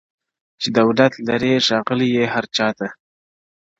[0.61, 2.87] چي دولت لرې ښاغلی یې هرچا ته-